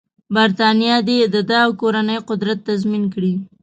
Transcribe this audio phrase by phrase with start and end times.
[0.33, 3.33] برټانیه دې د ده او کورنۍ قدرت تضمین کړي.